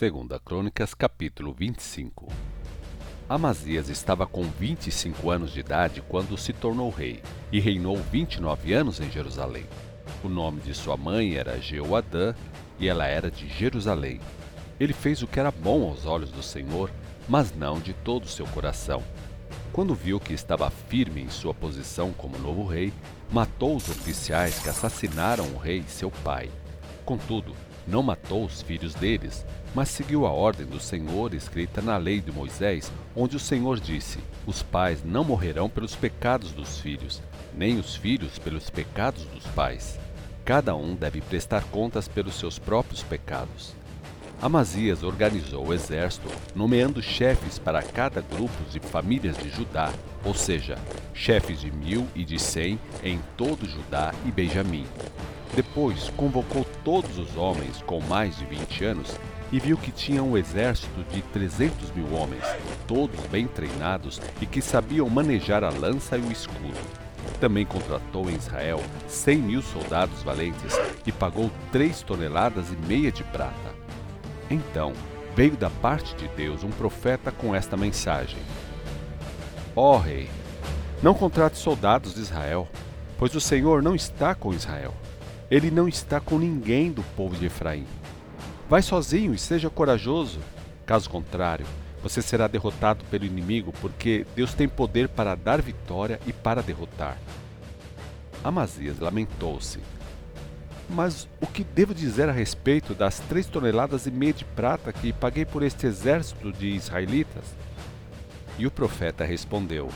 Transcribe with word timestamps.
Segunda 0.00 0.40
Crônicas, 0.40 0.94
capítulo 0.94 1.52
25 1.52 2.26
Amazias 3.28 3.90
estava 3.90 4.26
com 4.26 4.44
25 4.44 5.30
anos 5.30 5.52
de 5.52 5.60
idade 5.60 6.00
quando 6.00 6.38
se 6.38 6.54
tornou 6.54 6.88
rei, 6.88 7.22
e 7.52 7.60
reinou 7.60 7.98
29 7.98 8.72
anos 8.72 8.98
em 8.98 9.10
Jerusalém. 9.10 9.66
O 10.24 10.28
nome 10.30 10.62
de 10.62 10.72
sua 10.72 10.96
mãe 10.96 11.34
era 11.34 11.60
Jeoadã, 11.60 12.34
e 12.78 12.88
ela 12.88 13.06
era 13.06 13.30
de 13.30 13.46
Jerusalém. 13.46 14.22
Ele 14.80 14.94
fez 14.94 15.20
o 15.20 15.26
que 15.26 15.38
era 15.38 15.50
bom 15.50 15.86
aos 15.86 16.06
olhos 16.06 16.30
do 16.30 16.42
Senhor, 16.42 16.90
mas 17.28 17.54
não 17.54 17.78
de 17.78 17.92
todo 17.92 18.24
o 18.24 18.30
seu 18.30 18.46
coração. 18.46 19.02
Quando 19.70 19.94
viu 19.94 20.18
que 20.18 20.32
estava 20.32 20.70
firme 20.70 21.20
em 21.20 21.28
sua 21.28 21.52
posição 21.52 22.10
como 22.14 22.38
novo 22.38 22.64
rei, 22.64 22.90
matou 23.30 23.76
os 23.76 23.86
oficiais 23.90 24.60
que 24.60 24.70
assassinaram 24.70 25.44
o 25.48 25.58
rei, 25.58 25.84
seu 25.86 26.10
pai. 26.10 26.48
Contudo, 27.04 27.54
não 27.86 28.02
matou 28.02 28.44
os 28.44 28.62
filhos 28.62 28.94
deles, 28.94 29.44
mas 29.74 29.88
seguiu 29.88 30.26
a 30.26 30.30
ordem 30.30 30.66
do 30.66 30.80
Senhor 30.80 31.34
escrita 31.34 31.80
na 31.80 31.96
lei 31.96 32.20
de 32.20 32.32
Moisés, 32.32 32.90
onde 33.14 33.36
o 33.36 33.40
Senhor 33.40 33.78
disse: 33.78 34.18
Os 34.46 34.62
pais 34.62 35.02
não 35.04 35.24
morrerão 35.24 35.68
pelos 35.68 35.94
pecados 35.94 36.52
dos 36.52 36.78
filhos, 36.78 37.22
nem 37.54 37.78
os 37.78 37.94
filhos 37.94 38.38
pelos 38.38 38.68
pecados 38.68 39.24
dos 39.26 39.46
pais. 39.48 39.98
Cada 40.44 40.74
um 40.74 40.94
deve 40.94 41.20
prestar 41.20 41.62
contas 41.64 42.08
pelos 42.08 42.34
seus 42.34 42.58
próprios 42.58 43.02
pecados. 43.02 43.74
Amazias 44.42 45.02
organizou 45.02 45.66
o 45.66 45.74
exército, 45.74 46.28
nomeando 46.54 47.02
chefes 47.02 47.58
para 47.58 47.82
cada 47.82 48.22
grupo 48.22 48.64
de 48.70 48.80
famílias 48.80 49.36
de 49.36 49.50
Judá, 49.50 49.92
ou 50.24 50.34
seja, 50.34 50.78
chefes 51.12 51.60
de 51.60 51.70
mil 51.70 52.06
e 52.14 52.24
de 52.24 52.38
cem 52.38 52.80
em 53.04 53.20
todo 53.36 53.68
Judá 53.68 54.14
e 54.24 54.32
Benjamim. 54.32 54.86
Depois 55.54 56.08
convocou 56.16 56.64
todos 56.82 57.18
os 57.18 57.36
homens 57.36 57.82
com 57.82 58.00
mais 58.00 58.38
de 58.38 58.46
vinte 58.46 58.82
anos 58.82 59.14
e 59.52 59.58
viu 59.58 59.76
que 59.76 59.90
tinha 59.90 60.22
um 60.22 60.36
exército 60.36 61.04
de 61.12 61.22
trezentos 61.22 61.90
mil 61.92 62.12
homens, 62.14 62.44
todos 62.86 63.18
bem 63.26 63.46
treinados 63.46 64.20
e 64.40 64.46
que 64.46 64.62
sabiam 64.62 65.08
manejar 65.08 65.64
a 65.64 65.70
lança 65.70 66.16
e 66.16 66.20
o 66.20 66.30
escudo. 66.30 66.78
Também 67.40 67.66
contratou 67.66 68.30
em 68.30 68.34
Israel 68.34 68.80
cem 69.08 69.38
mil 69.38 69.62
soldados 69.62 70.22
valentes 70.22 70.78
e 71.06 71.12
pagou 71.12 71.50
três 71.72 72.02
toneladas 72.02 72.66
e 72.70 72.86
meia 72.86 73.10
de 73.10 73.24
prata. 73.24 73.74
Então 74.50 74.92
veio 75.34 75.56
da 75.56 75.70
parte 75.70 76.14
de 76.16 76.28
Deus 76.28 76.64
um 76.64 76.70
profeta 76.70 77.30
com 77.30 77.54
esta 77.54 77.76
mensagem: 77.76 78.38
Ó 79.74 79.94
oh, 79.94 79.98
rei, 79.98 80.28
não 81.02 81.14
contrate 81.14 81.56
soldados 81.56 82.14
de 82.14 82.20
Israel, 82.20 82.68
pois 83.18 83.34
o 83.34 83.40
Senhor 83.40 83.82
não 83.82 83.94
está 83.94 84.34
com 84.34 84.52
Israel. 84.52 84.94
Ele 85.50 85.70
não 85.70 85.88
está 85.88 86.20
com 86.20 86.38
ninguém 86.38 86.92
do 86.92 87.02
povo 87.16 87.36
de 87.36 87.46
Efraim. 87.46 87.86
Vai 88.70 88.82
sozinho 88.82 89.34
e 89.34 89.38
seja 89.38 89.68
corajoso. 89.68 90.38
Caso 90.86 91.10
contrário, 91.10 91.66
você 92.04 92.22
será 92.22 92.46
derrotado 92.46 93.04
pelo 93.06 93.24
inimigo, 93.24 93.72
porque 93.80 94.24
Deus 94.36 94.54
tem 94.54 94.68
poder 94.68 95.08
para 95.08 95.34
dar 95.34 95.60
vitória 95.60 96.20
e 96.24 96.32
para 96.32 96.62
derrotar. 96.62 97.18
Amazias 98.44 99.00
lamentou-se. 99.00 99.80
Mas 100.88 101.28
o 101.40 101.48
que 101.48 101.64
devo 101.64 101.92
dizer 101.92 102.28
a 102.28 102.32
respeito 102.32 102.94
das 102.94 103.18
três 103.18 103.46
toneladas 103.46 104.06
e 104.06 104.10
meia 104.12 104.32
de 104.32 104.44
prata 104.44 104.92
que 104.92 105.12
paguei 105.12 105.44
por 105.44 105.64
este 105.64 105.88
exército 105.88 106.52
de 106.52 106.68
israelitas? 106.68 107.42
E 108.56 108.68
o 108.68 108.70
profeta 108.70 109.24
respondeu: 109.24 109.88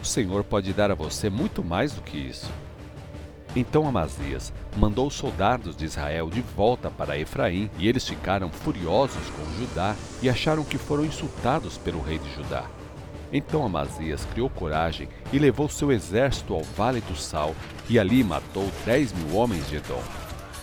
O 0.00 0.04
Senhor 0.04 0.44
pode 0.44 0.72
dar 0.72 0.92
a 0.92 0.94
você 0.94 1.28
muito 1.28 1.64
mais 1.64 1.92
do 1.92 2.00
que 2.00 2.16
isso. 2.16 2.48
Então 3.56 3.88
Amazias 3.88 4.52
mandou 4.76 5.06
os 5.06 5.14
soldados 5.14 5.74
de 5.74 5.86
Israel 5.86 6.28
de 6.28 6.42
volta 6.42 6.90
para 6.90 7.18
Efraim, 7.18 7.70
e 7.78 7.88
eles 7.88 8.06
ficaram 8.06 8.50
furiosos 8.50 9.30
com 9.30 9.58
Judá 9.58 9.96
e 10.20 10.28
acharam 10.28 10.62
que 10.62 10.76
foram 10.76 11.06
insultados 11.06 11.78
pelo 11.78 12.02
rei 12.02 12.18
de 12.18 12.34
Judá. 12.34 12.66
Então 13.32 13.64
Amazias 13.64 14.26
criou 14.26 14.50
coragem 14.50 15.08
e 15.32 15.38
levou 15.38 15.70
seu 15.70 15.90
exército 15.90 16.52
ao 16.52 16.62
Vale 16.62 17.00
do 17.00 17.16
Sal, 17.16 17.54
e 17.88 17.98
ali 17.98 18.22
matou 18.22 18.70
dez 18.84 19.10
mil 19.14 19.34
homens 19.34 19.66
de 19.70 19.76
Edom. 19.76 20.02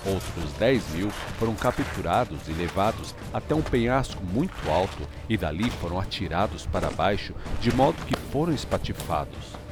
Outros 0.06 0.52
dez 0.60 0.88
mil 0.94 1.10
foram 1.40 1.56
capturados 1.56 2.48
e 2.48 2.52
levados 2.52 3.16
até 3.34 3.56
um 3.56 3.62
penhasco 3.62 4.24
muito 4.24 4.70
alto, 4.70 5.02
e 5.28 5.36
dali 5.36 5.68
foram 5.72 6.00
atirados 6.00 6.68
para 6.68 6.92
baixo, 6.92 7.34
de 7.60 7.76
modo 7.76 7.98
que 8.06 8.16
foram 8.32 8.54
espatifados. 8.54 9.64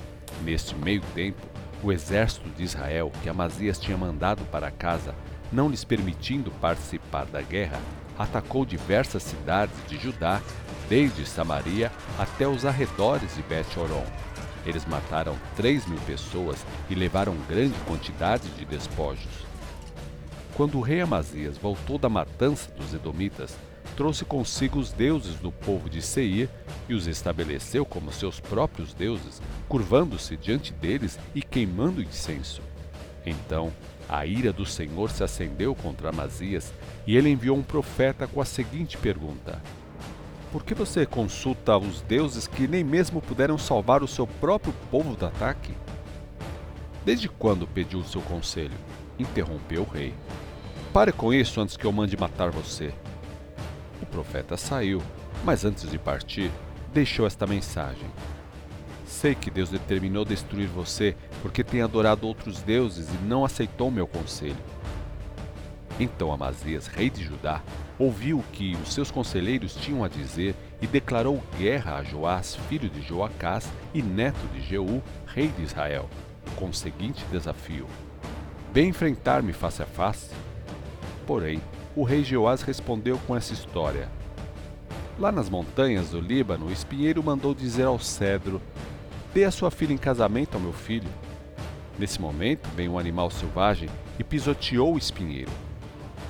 Neste 0.44 0.74
meio 0.74 1.02
tempo, 1.14 1.51
o 1.84 1.92
exército 1.92 2.50
de 2.50 2.64
Israel, 2.64 3.12
que 3.22 3.30
Amazias 3.30 3.80
tinha 3.80 3.98
mandado 3.98 4.44
para 4.46 4.72
casa, 4.72 5.16
não 5.52 5.70
lhes 5.70 5.84
permitindo 5.84 6.52
participar 6.52 7.26
da 7.26 7.42
guerra, 7.42 7.80
atacou 8.18 8.66
diversas 8.66 9.24
cidades 9.24 9.76
de 9.88 9.98
Judá, 9.98 10.42
desde 10.88 11.26
Samaria 11.26 11.92
até 12.20 12.48
os 12.48 12.66
arredores 12.66 13.36
de 13.36 13.42
Bet-Horon. 13.44 14.06
Eles 14.66 14.86
mataram 14.86 15.36
três 15.56 15.86
mil 15.88 16.00
pessoas 16.02 16.64
e 16.90 16.96
levaram 16.96 17.36
grande 17.48 17.78
quantidade 17.88 18.48
de 18.50 18.66
despojos. 18.66 19.46
Quando 20.54 20.78
o 20.78 20.82
rei 20.82 21.02
Amazias 21.02 21.58
voltou 21.58 21.98
da 21.98 22.10
matança 22.10 22.70
dos 22.74 22.94
Edomitas, 22.94 23.58
trouxe 23.96 24.24
consigo 24.24 24.80
os 24.80 24.92
deuses 24.92 25.36
do 25.36 25.52
povo 25.52 25.90
de 25.90 26.02
Seir 26.02 26.50
e 26.88 26.94
os 26.94 27.08
estabeleceu 27.08 27.86
como 27.86 28.12
seus 28.12 28.40
próprios 28.40 28.94
deuses, 28.94 29.42
curvando-se 29.68 30.36
diante 30.38 30.74
deles 30.74 31.18
e 31.34 31.42
queimando 31.42 32.02
incenso. 32.02 32.62
Então 33.26 33.72
a 34.12 34.26
ira 34.26 34.52
do 34.52 34.66
Senhor 34.66 35.10
se 35.10 35.24
acendeu 35.24 35.74
contra 35.74 36.10
Amazias 36.10 36.74
e 37.08 37.16
ele 37.16 37.30
enviou 37.30 37.56
um 37.56 37.64
profeta 37.64 38.28
com 38.28 38.42
a 38.42 38.46
seguinte 38.46 38.98
pergunta: 38.98 39.62
Por 40.52 40.64
que 40.64 40.74
você 40.74 41.06
consulta 41.06 41.78
os 41.78 42.02
deuses 42.02 42.46
que 42.46 42.68
nem 42.68 42.84
mesmo 42.84 43.22
puderam 43.22 43.58
salvar 43.58 44.04
o 44.04 44.08
seu 44.08 44.28
próprio 44.28 44.74
povo 44.92 45.16
do 45.16 45.26
ataque? 45.26 45.74
Desde 47.06 47.30
quando 47.30 47.66
pediu 47.66 48.04
seu 48.04 48.22
conselho? 48.22 48.78
Interrompeu 49.18 49.84
o 49.84 49.90
rei. 49.90 50.14
Pare 50.92 51.14
com 51.14 51.34
isso 51.34 51.62
antes 51.62 51.78
que 51.78 51.86
eu 51.86 51.92
mande 51.94 52.18
matar 52.18 52.52
você. 52.52 52.94
O 54.02 54.06
profeta 54.06 54.58
saiu, 54.58 55.02
mas 55.46 55.64
antes 55.64 55.90
de 55.90 55.98
partir, 55.98 56.52
deixou 56.92 57.26
esta 57.26 57.48
mensagem: 57.48 58.10
Sei 59.06 59.36
que 59.36 59.52
Deus 59.52 59.70
determinou 59.70 60.24
destruir 60.24 60.68
você 60.68 61.16
porque 61.42 61.64
tem 61.64 61.82
adorado 61.82 62.28
outros 62.28 62.62
deuses 62.62 63.10
e 63.10 63.18
não 63.26 63.44
aceitou 63.44 63.92
meu 63.92 64.08
conselho. 64.08 64.58
Então 66.00 66.32
Amazias, 66.32 66.88
rei 66.88 67.10
de 67.10 67.24
Judá, 67.24 67.62
ouviu 68.00 68.40
o 68.40 68.44
que 68.52 68.76
os 68.78 68.94
seus 68.94 69.12
conselheiros 69.12 69.76
tinham 69.76 70.04
a 70.04 70.08
dizer 70.08 70.56
e 70.82 70.88
declarou 70.88 71.44
guerra 71.60 71.98
a 71.98 72.04
Joás, 72.04 72.56
filho 72.68 72.90
de 72.90 73.02
Joacás 73.02 73.70
e 73.94 74.02
neto 74.02 74.48
de 74.54 74.62
Jeú, 74.62 75.04
rei 75.28 75.50
de 75.50 75.62
Israel, 75.62 76.10
com 76.56 76.70
o 76.70 76.74
seguinte 76.74 77.24
desafio: 77.32 77.86
Vem 78.74 78.90
enfrentar-me 78.90 79.54
face 79.54 79.84
a 79.84 79.86
face. 79.86 80.32
Porém, 81.28 81.62
o 81.96 82.04
rei 82.04 82.24
Jeoás 82.24 82.62
respondeu 82.62 83.20
com 83.28 83.36
essa 83.36 83.54
história. 83.54 84.10
Lá 85.22 85.32
nas 85.32 85.52
montanhas 85.52 86.10
do 86.10 86.20
Líbano, 86.20 86.66
o 86.66 86.72
espinheiro 86.72 87.22
mandou 87.22 87.54
dizer 87.54 87.84
ao 87.84 88.00
cedro: 88.00 88.60
Dê 89.32 89.44
a 89.44 89.52
sua 89.52 89.70
filha 89.70 89.94
em 89.94 89.98
casamento 89.98 90.56
ao 90.56 90.60
meu 90.60 90.74
filho. 90.74 91.08
Nesse 92.00 92.20
momento, 92.20 92.68
veio 92.76 92.94
um 92.94 92.98
animal 92.98 93.30
selvagem 93.30 93.88
e 94.18 94.24
pisoteou 94.24 94.96
o 94.96 94.98
espinheiro. 94.98 95.52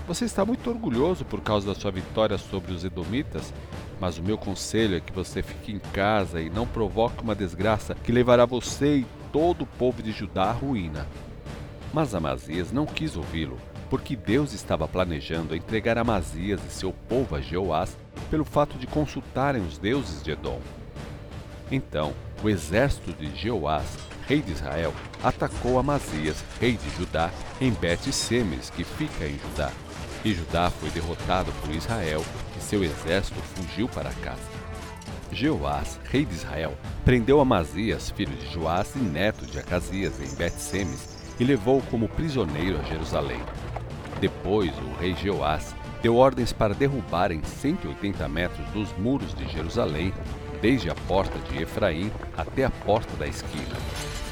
Você 0.06 0.26
está 0.26 0.44
muito 0.44 0.70
orgulhoso 0.70 1.24
por 1.24 1.40
causa 1.40 1.68
da 1.68 1.74
sua 1.74 1.90
vitória 1.90 2.38
sobre 2.38 2.74
os 2.74 2.84
Edomitas, 2.84 3.54
mas 3.98 4.18
o 4.18 4.24
meu 4.24 4.38
conselho 4.38 4.98
é 4.98 5.00
que 5.00 5.14
você 5.14 5.42
fique 5.42 5.72
em 5.72 5.80
casa 5.80 6.42
e 6.42 6.50
não 6.50 6.68
provoque 6.68 7.24
uma 7.24 7.34
desgraça 7.34 7.96
que 7.96 8.12
levará 8.12 8.44
você 8.44 8.98
e 8.98 9.06
todo 9.32 9.62
o 9.62 9.68
povo 9.68 10.04
de 10.04 10.12
Judá 10.12 10.50
à 10.50 10.52
ruína. 10.52 11.08
Mas 11.94 12.14
Amazias 12.14 12.74
não 12.74 12.86
quis 12.86 13.16
ouvi-lo 13.16 13.58
porque 13.92 14.16
Deus 14.16 14.54
estava 14.54 14.88
planejando 14.88 15.54
entregar 15.54 15.98
Amazias 15.98 16.62
e 16.66 16.72
seu 16.72 16.94
povo 17.10 17.36
a 17.36 17.42
Jeoás 17.42 17.98
pelo 18.32 18.46
fato 18.46 18.78
de 18.78 18.88
consultarem 18.88 19.62
os 19.62 19.78
deuses 19.78 20.24
de 20.24 20.32
Edom. 20.32 20.62
Então, 21.70 22.14
o 22.42 22.50
exército 22.50 23.12
de 23.12 23.36
Jeoás, 23.36 23.86
rei 24.26 24.42
de 24.42 24.54
Israel, 24.54 24.94
atacou 25.22 25.78
Amazias, 25.78 26.42
rei 26.60 26.78
de 26.78 26.90
Judá, 26.98 27.30
em 27.60 27.72
Bet-Semes, 27.72 28.70
que 28.70 28.86
fica 28.86 29.26
em 29.26 29.38
Judá. 29.38 29.70
E 30.24 30.34
Judá 30.34 30.70
foi 30.70 30.90
derrotado 30.92 31.52
por 31.62 31.76
Israel, 31.76 32.24
e 32.58 32.62
seu 32.62 32.84
exército 32.84 33.40
fugiu 33.42 33.90
para 33.90 34.12
casa. 34.12 34.40
Jeoás, 35.32 36.00
rei 36.06 36.26
de 36.26 36.34
Israel, 36.34 36.74
prendeu 37.04 37.42
Amazias, 37.42 38.12
filho 38.12 38.36
de 38.36 38.54
Joás 38.54 38.96
e 38.96 39.00
neto 39.00 39.46
de 39.46 39.60
Acasias, 39.60 40.20
em 40.22 40.36
Bet-Semes, 40.36 41.18
e 41.38 41.44
levou-o 41.44 41.84
como 41.84 42.08
prisioneiro 42.08 42.80
a 42.80 42.84
Jerusalém. 42.84 43.42
Depois, 44.22 44.72
o 44.78 45.00
rei 45.00 45.16
Jeoás 45.16 45.74
deu 46.02 46.16
ordens 46.16 46.52
para 46.52 46.74
derrubarem 46.74 47.42
180 47.44 48.28
metros 48.28 48.68
dos 48.70 48.92
muros 48.98 49.34
de 49.36 49.48
Jerusalém, 49.48 50.14
desde 50.62 50.90
a 50.90 50.96
porta 51.08 51.38
de 51.50 51.62
Efraim 51.62 52.12
até 52.38 52.66
a 52.66 52.70
porta 52.70 53.16
da 53.18 53.28
esquina. 53.28 53.76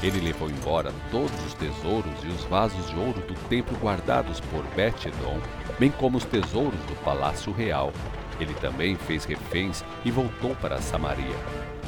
Ele 0.02 0.20
levou 0.20 0.48
embora 0.48 0.92
todos 1.10 1.44
os 1.44 1.54
tesouros 1.54 2.24
e 2.24 2.28
os 2.28 2.44
vasos 2.44 2.88
de 2.88 2.96
ouro 2.96 3.20
do 3.20 3.34
templo 3.48 3.76
guardados 3.78 4.40
por 4.40 4.64
Bet-Edom, 4.74 5.38
bem 5.78 5.90
como 5.90 6.16
os 6.16 6.24
tesouros 6.24 6.80
do 6.86 6.94
palácio 7.04 7.52
real. 7.52 7.92
Ele 8.40 8.54
também 8.54 8.96
fez 8.96 9.24
reféns 9.24 9.84
e 10.04 10.10
voltou 10.10 10.56
para 10.56 10.80
Samaria. 10.80 11.36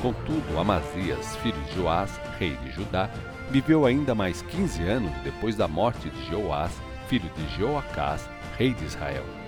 Contudo, 0.02 0.58
Amazias, 0.58 1.36
filho 1.36 1.60
de 1.62 1.76
Joás, 1.76 2.20
rei 2.38 2.54
de 2.56 2.70
Judá, 2.72 3.08
viveu 3.50 3.86
ainda 3.86 4.14
mais 4.14 4.42
15 4.42 4.82
anos 4.82 5.12
depois 5.24 5.56
da 5.56 5.66
morte 5.66 6.10
de 6.10 6.30
Joás, 6.30 6.72
filho 7.08 7.30
de 7.34 7.56
Joacás, 7.56 8.28
rei 8.58 8.74
de 8.74 8.84
Israel. 8.84 9.41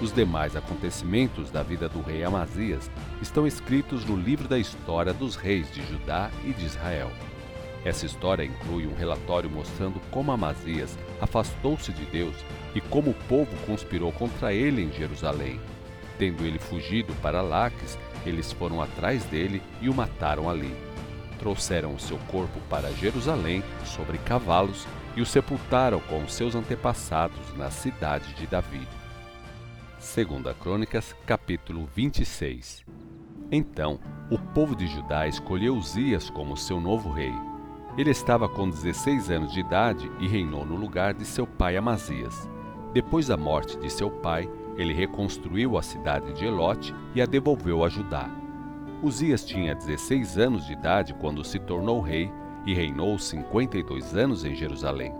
Os 0.00 0.12
demais 0.12 0.54
acontecimentos 0.54 1.50
da 1.50 1.62
vida 1.62 1.88
do 1.88 2.00
rei 2.00 2.22
Amazias 2.22 2.88
estão 3.20 3.46
escritos 3.46 4.04
no 4.04 4.16
livro 4.16 4.46
da 4.46 4.56
história 4.56 5.12
dos 5.12 5.34
reis 5.34 5.72
de 5.72 5.84
Judá 5.84 6.30
e 6.44 6.52
de 6.52 6.66
Israel. 6.66 7.10
Essa 7.84 8.06
história 8.06 8.44
inclui 8.44 8.86
um 8.86 8.94
relatório 8.94 9.50
mostrando 9.50 10.00
como 10.10 10.30
Amazias 10.30 10.96
afastou-se 11.20 11.92
de 11.92 12.04
Deus 12.06 12.34
e 12.76 12.80
como 12.80 13.10
o 13.10 13.14
povo 13.28 13.50
conspirou 13.66 14.12
contra 14.12 14.52
ele 14.52 14.82
em 14.82 14.92
Jerusalém. 14.92 15.60
Tendo 16.16 16.44
ele 16.44 16.60
fugido 16.60 17.12
para 17.14 17.42
Laques, 17.42 17.98
eles 18.24 18.52
foram 18.52 18.80
atrás 18.80 19.24
dele 19.24 19.60
e 19.80 19.88
o 19.88 19.94
mataram 19.94 20.48
ali. 20.48 20.74
Trouxeram 21.40 21.94
o 21.94 22.00
seu 22.00 22.18
corpo 22.28 22.60
para 22.68 22.92
Jerusalém 22.92 23.64
sobre 23.84 24.18
cavalos 24.18 24.86
e 25.16 25.22
o 25.22 25.26
sepultaram 25.26 25.98
com 26.00 26.22
os 26.22 26.34
seus 26.34 26.54
antepassados 26.54 27.56
na 27.56 27.70
cidade 27.70 28.32
de 28.34 28.46
Davi. 28.46 28.86
Segunda 29.98 30.54
Crônicas, 30.54 31.12
capítulo 31.26 31.88
26. 31.92 32.86
Então, 33.50 33.98
o 34.30 34.38
povo 34.38 34.76
de 34.76 34.86
Judá 34.86 35.26
escolheu 35.26 35.74
Uzias 35.74 36.30
como 36.30 36.56
seu 36.56 36.80
novo 36.80 37.10
rei. 37.10 37.32
Ele 37.96 38.10
estava 38.10 38.48
com 38.48 38.70
16 38.70 39.28
anos 39.28 39.52
de 39.52 39.58
idade 39.58 40.08
e 40.20 40.28
reinou 40.28 40.64
no 40.64 40.76
lugar 40.76 41.14
de 41.14 41.24
seu 41.24 41.48
pai 41.48 41.76
Amazias. 41.76 42.48
Depois 42.92 43.26
da 43.26 43.36
morte 43.36 43.76
de 43.76 43.90
seu 43.90 44.08
pai, 44.08 44.48
ele 44.76 44.94
reconstruiu 44.94 45.76
a 45.76 45.82
cidade 45.82 46.32
de 46.32 46.44
Elote 46.46 46.94
e 47.12 47.20
a 47.20 47.26
devolveu 47.26 47.82
a 47.82 47.88
Judá. 47.88 48.30
Uzias 49.02 49.44
tinha 49.44 49.74
16 49.74 50.38
anos 50.38 50.64
de 50.64 50.74
idade 50.74 51.12
quando 51.14 51.42
se 51.42 51.58
tornou 51.58 52.00
rei 52.00 52.30
e 52.64 52.72
reinou 52.72 53.18
52 53.18 54.14
anos 54.14 54.44
em 54.44 54.54
Jerusalém. 54.54 55.12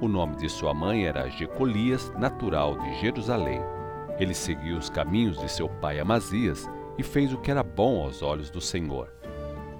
O 0.00 0.08
nome 0.08 0.36
de 0.36 0.48
sua 0.48 0.72
mãe 0.72 1.04
era 1.04 1.28
Jecolias, 1.28 2.10
natural 2.16 2.78
de 2.78 3.00
Jerusalém. 3.00 3.60
Ele 4.18 4.34
seguiu 4.34 4.76
os 4.76 4.88
caminhos 4.88 5.38
de 5.38 5.50
seu 5.50 5.68
pai 5.68 5.98
Amazias 5.98 6.68
e 6.96 7.02
fez 7.02 7.32
o 7.32 7.38
que 7.38 7.50
era 7.50 7.62
bom 7.62 8.02
aos 8.02 8.22
olhos 8.22 8.50
do 8.50 8.60
Senhor. 8.60 9.12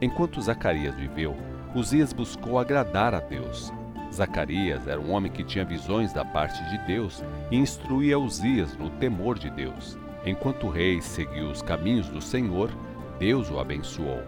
Enquanto 0.01 0.43
Zacarias 0.43 0.95
viveu, 0.97 1.37
Uzias 1.75 2.13
buscou 2.13 2.59
agradar 2.59 3.15
a 3.15 3.21
Deus. 3.21 3.73
Zacarias 4.13 4.87
era 4.87 5.01
um 5.01 5.13
homem 5.13 5.31
que 5.31 5.45
tinha 5.45 5.65
visões 5.65 6.13
da 6.13 6.25
parte 6.25 6.63
de 6.71 6.79
Deus 6.87 7.25
e 7.51 7.57
instruía 7.57 8.19
Uzias 8.19 8.77
no 8.77 8.91
temor 8.91 9.39
de 9.39 9.51
Deus. 9.51 9.99
Enquanto 10.27 10.67
o 10.67 10.71
rei 10.71 11.01
seguiu 11.01 11.51
os 11.51 11.63
caminhos 11.63 12.09
do 12.09 12.21
Senhor, 12.21 12.71
Deus 13.19 13.51
o 13.51 13.59
abençoou. 13.59 14.23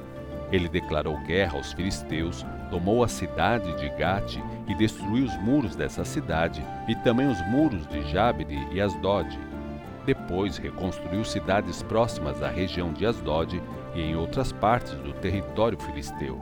Ele 0.52 0.68
declarou 0.68 1.18
guerra 1.24 1.56
aos 1.56 1.72
filisteus, 1.72 2.44
tomou 2.70 3.02
a 3.02 3.08
cidade 3.08 3.74
de 3.76 3.88
Gate 3.90 4.38
e 4.68 4.74
destruiu 4.74 5.24
os 5.24 5.36
muros 5.38 5.74
dessa 5.74 6.04
cidade 6.04 6.64
e 6.88 6.94
também 6.96 7.28
os 7.28 7.40
muros 7.48 7.86
de 7.88 8.02
Jabne 8.10 8.68
e 8.72 8.80
Asdod. 8.80 9.28
Depois 10.06 10.56
reconstruiu 10.56 11.24
cidades 11.24 11.82
próximas 11.82 12.40
à 12.40 12.48
região 12.48 12.92
de 12.92 13.04
Asdod 13.04 13.60
e 13.92 14.00
em 14.00 14.14
outras 14.14 14.52
partes 14.52 14.94
do 14.94 15.12
território 15.12 15.76
filisteu. 15.76 16.40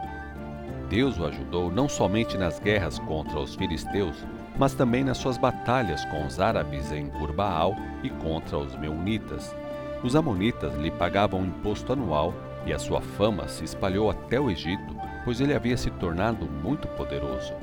Deus 0.91 1.19
o 1.19 1.25
ajudou 1.25 1.73
não 1.73 1.89
somente 1.89 2.37
nas 2.37 2.61
guerras 2.61 2.99
contra 2.99 3.41
os 3.41 3.55
filisteus, 3.55 4.23
mas 4.59 4.75
também 4.75 5.03
nas 5.03 5.17
suas 5.17 5.39
batalhas 5.39 6.05
com 6.05 6.27
os 6.27 6.39
árabes 6.39 6.93
em 6.93 7.09
Gurbaal 7.09 7.75
e 8.03 8.11
contra 8.11 8.59
os 8.59 8.77
meunitas. 8.77 9.57
Os 10.03 10.15
amonitas 10.15 10.77
lhe 10.77 10.91
pagavam 10.91 11.41
um 11.41 11.47
imposto 11.47 11.95
anual 11.95 12.35
e 12.67 12.73
a 12.73 12.79
sua 12.79 13.01
fama 13.01 13.49
se 13.49 13.65
espalhou 13.65 14.11
até 14.11 14.39
o 14.39 14.51
Egito, 14.51 14.95
pois 15.25 15.41
ele 15.41 15.55
havia 15.55 15.77
se 15.79 15.91
tornado 15.91 16.45
muito 16.45 16.87
poderoso. 16.89 17.55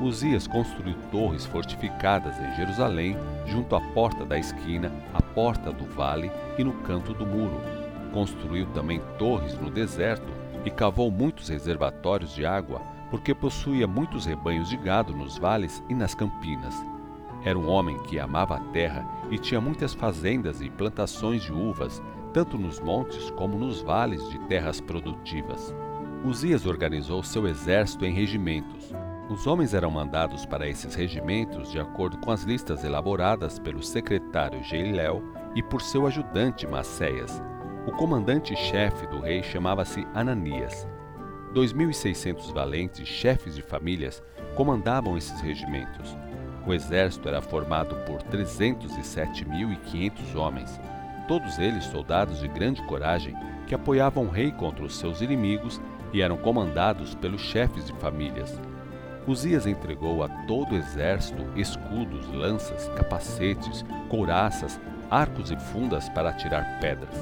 Uzias 0.00 0.46
construiu 0.46 0.94
torres 1.10 1.44
fortificadas 1.44 2.38
em 2.38 2.54
Jerusalém, 2.54 3.16
junto 3.46 3.74
à 3.74 3.80
porta 3.80 4.24
da 4.24 4.38
esquina, 4.38 4.92
à 5.12 5.20
porta 5.20 5.72
do 5.72 5.84
vale 5.86 6.30
e 6.56 6.62
no 6.62 6.72
canto 6.82 7.12
do 7.12 7.26
muro. 7.26 7.60
Construiu 8.12 8.66
também 8.66 9.02
torres 9.18 9.58
no 9.60 9.70
deserto 9.70 10.28
e 10.64 10.70
cavou 10.70 11.10
muitos 11.10 11.48
reservatórios 11.48 12.32
de 12.32 12.46
água, 12.46 12.80
porque 13.10 13.34
possuía 13.34 13.88
muitos 13.88 14.24
rebanhos 14.24 14.68
de 14.68 14.76
gado 14.76 15.12
nos 15.12 15.36
vales 15.36 15.82
e 15.88 15.94
nas 15.94 16.14
campinas. 16.14 16.74
Era 17.44 17.58
um 17.58 17.68
homem 17.68 18.00
que 18.04 18.20
amava 18.20 18.56
a 18.56 18.60
terra 18.72 19.04
e 19.30 19.38
tinha 19.38 19.60
muitas 19.60 19.94
fazendas 19.94 20.60
e 20.60 20.70
plantações 20.70 21.42
de 21.42 21.52
uvas, 21.52 22.00
tanto 22.32 22.56
nos 22.56 22.78
montes 22.78 23.30
como 23.30 23.58
nos 23.58 23.80
vales 23.80 24.28
de 24.30 24.38
terras 24.40 24.80
produtivas. 24.80 25.74
Uzias 26.24 26.66
organizou 26.66 27.22
seu 27.22 27.48
exército 27.48 28.04
em 28.04 28.12
regimentos. 28.12 28.92
Os 29.28 29.46
homens 29.46 29.74
eram 29.74 29.90
mandados 29.90 30.46
para 30.46 30.66
esses 30.66 30.94
regimentos 30.94 31.70
de 31.70 31.78
acordo 31.78 32.16
com 32.16 32.30
as 32.30 32.44
listas 32.44 32.82
elaboradas 32.82 33.58
pelo 33.58 33.82
secretário 33.82 34.64
Jeiléu 34.64 35.22
e 35.54 35.62
por 35.62 35.82
seu 35.82 36.06
ajudante 36.06 36.66
Macéias, 36.66 37.42
o 37.86 37.92
comandante-chefe 37.92 39.06
do 39.08 39.20
rei 39.20 39.42
chamava-se 39.42 40.06
Ananias. 40.14 40.88
2.600 41.52 42.54
valentes 42.54 43.06
chefes 43.06 43.54
de 43.54 43.60
famílias 43.60 44.22
comandavam 44.54 45.18
esses 45.18 45.38
regimentos. 45.42 46.16
O 46.66 46.72
exército 46.72 47.28
era 47.28 47.42
formado 47.42 47.96
por 48.06 48.22
307.500 48.22 50.36
homens, 50.36 50.80
todos 51.26 51.58
eles 51.58 51.84
soldados 51.84 52.40
de 52.40 52.48
grande 52.48 52.82
coragem 52.84 53.34
que 53.66 53.74
apoiavam 53.74 54.24
o 54.24 54.30
rei 54.30 54.50
contra 54.52 54.86
os 54.86 54.96
seus 54.96 55.20
inimigos 55.20 55.78
e 56.14 56.22
eram 56.22 56.38
comandados 56.38 57.14
pelos 57.14 57.42
chefes 57.42 57.84
de 57.84 57.92
famílias. 57.94 58.58
Uzias 59.28 59.66
entregou 59.66 60.22
a 60.24 60.28
todo 60.46 60.72
o 60.72 60.76
exército 60.76 61.44
escudos, 61.54 62.26
lanças, 62.32 62.88
capacetes, 62.96 63.84
couraças, 64.08 64.80
arcos 65.10 65.50
e 65.50 65.56
fundas 65.58 66.08
para 66.08 66.30
atirar 66.30 66.80
pedras 66.80 67.14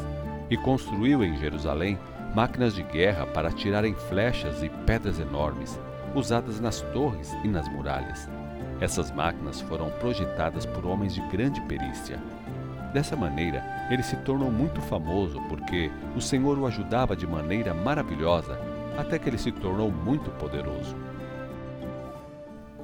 e 0.48 0.56
construiu 0.56 1.24
em 1.24 1.36
Jerusalém 1.36 1.98
máquinas 2.32 2.74
de 2.74 2.82
guerra 2.84 3.26
para 3.26 3.48
atirarem 3.48 3.92
flechas 3.94 4.62
e 4.62 4.68
pedras 4.68 5.18
enormes, 5.18 5.80
usadas 6.14 6.60
nas 6.60 6.80
torres 6.92 7.34
e 7.42 7.48
nas 7.48 7.68
muralhas. 7.68 8.28
Essas 8.80 9.10
máquinas 9.10 9.60
foram 9.62 9.90
projetadas 9.98 10.64
por 10.64 10.86
homens 10.86 11.12
de 11.12 11.20
grande 11.22 11.60
perícia. 11.62 12.22
Dessa 12.92 13.16
maneira, 13.16 13.64
ele 13.90 14.04
se 14.04 14.16
tornou 14.18 14.50
muito 14.50 14.80
famoso 14.80 15.40
porque 15.48 15.90
o 16.14 16.20
Senhor 16.20 16.56
o 16.56 16.66
ajudava 16.66 17.16
de 17.16 17.26
maneira 17.26 17.74
maravilhosa, 17.74 18.60
até 18.96 19.18
que 19.18 19.28
ele 19.28 19.38
se 19.38 19.50
tornou 19.50 19.90
muito 19.90 20.30
poderoso. 20.32 20.94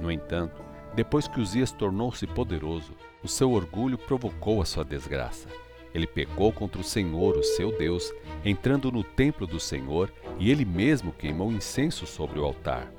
No 0.03 0.11
entanto, 0.11 0.61
depois 0.97 1.29
que 1.29 1.41
Uzias 1.41 1.71
tornou-se 1.71 2.27
poderoso, 2.27 2.93
o 3.23 3.29
seu 3.29 3.53
orgulho 3.53 3.97
provocou 3.97 4.61
a 4.61 4.65
sua 4.65 4.85
desgraça. 4.85 5.47
Ele 5.95 6.09
pecou 6.09 6.53
contra 6.53 6.81
o 6.81 6.85
Senhor, 6.85 7.37
o 7.37 7.43
seu 7.45 7.71
Deus, 7.79 8.13
entrando 8.45 8.91
no 8.91 9.05
templo 9.05 9.47
do 9.47 9.61
Senhor, 9.61 10.13
e 10.41 10.51
ele 10.51 10.65
mesmo 10.65 11.13
queimou 11.13 11.53
incenso 11.53 12.05
sobre 12.05 12.41
o 12.41 12.45
altar. 12.45 12.91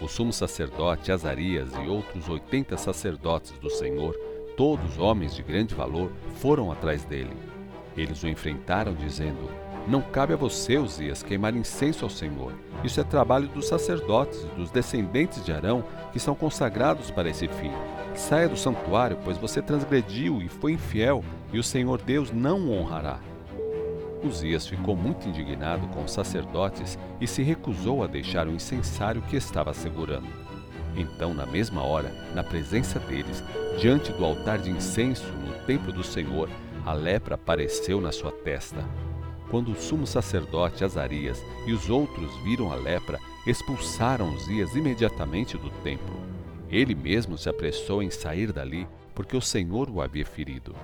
O 0.00 0.08
sumo 0.08 0.32
sacerdote 0.32 1.12
Azarias 1.12 1.70
e 1.76 1.88
outros 1.88 2.28
oitenta 2.28 2.76
sacerdotes 2.76 3.52
do 3.60 3.70
Senhor, 3.70 4.14
todos 4.56 4.98
homens 4.98 5.36
de 5.36 5.44
grande 5.44 5.72
valor, 5.72 6.10
foram 6.34 6.72
atrás 6.72 7.04
dele. 7.04 7.36
Eles 7.96 8.24
o 8.24 8.28
enfrentaram, 8.28 8.92
dizendo: 8.92 9.48
Não 9.88 10.02
cabe 10.02 10.32
a 10.32 10.36
você, 10.36 10.78
Uzias, 10.78 11.22
queimar 11.22 11.54
incenso 11.54 12.04
ao 12.04 12.10
Senhor. 12.10 12.52
Isso 12.84 13.00
é 13.00 13.04
trabalho 13.04 13.48
dos 13.48 13.66
sacerdotes, 13.66 14.44
dos 14.56 14.70
descendentes 14.70 15.44
de 15.44 15.52
Arão, 15.52 15.84
que 16.12 16.20
são 16.20 16.34
consagrados 16.34 17.10
para 17.10 17.28
esse 17.28 17.48
fim. 17.48 17.72
Saia 18.14 18.48
do 18.48 18.56
santuário, 18.56 19.18
pois 19.24 19.36
você 19.36 19.62
transgrediu 19.62 20.40
e 20.42 20.48
foi 20.48 20.72
infiel, 20.72 21.24
e 21.52 21.58
o 21.58 21.62
Senhor 21.62 22.00
Deus 22.00 22.30
não 22.30 22.60
o 22.60 22.78
honrará. 22.78 23.18
Uzias 24.22 24.66
ficou 24.66 24.94
muito 24.94 25.28
indignado 25.28 25.88
com 25.88 26.04
os 26.04 26.12
sacerdotes 26.12 26.98
e 27.20 27.26
se 27.26 27.42
recusou 27.42 28.04
a 28.04 28.06
deixar 28.06 28.46
o 28.46 28.52
incensário 28.52 29.22
que 29.22 29.36
estava 29.36 29.72
segurando. 29.72 30.28
Então, 30.96 31.32
na 31.32 31.46
mesma 31.46 31.82
hora, 31.82 32.12
na 32.34 32.44
presença 32.44 32.98
deles, 32.98 33.42
diante 33.78 34.12
do 34.12 34.24
altar 34.24 34.58
de 34.58 34.70
incenso 34.70 35.32
no 35.32 35.52
templo 35.64 35.92
do 35.92 36.02
Senhor, 36.02 36.50
a 36.84 36.92
lepra 36.92 37.34
apareceu 37.36 38.00
na 38.00 38.12
sua 38.12 38.32
testa. 38.32 38.84
Quando 39.50 39.72
o 39.72 39.76
sumo 39.76 40.06
sacerdote 40.06 40.84
Azarias 40.84 41.44
e 41.66 41.72
os 41.72 41.90
outros 41.90 42.32
viram 42.44 42.70
a 42.70 42.76
lepra, 42.76 43.18
expulsaram 43.44 44.32
Uzias 44.32 44.76
imediatamente 44.76 45.58
do 45.58 45.70
templo. 45.82 46.14
Ele 46.70 46.94
mesmo 46.94 47.36
se 47.36 47.48
apressou 47.48 48.00
em 48.00 48.10
sair 48.10 48.52
dali, 48.52 48.86
porque 49.14 49.36
o 49.36 49.40
Senhor 49.40 49.90
o 49.90 50.00
havia 50.00 50.24
ferido. 50.24 50.74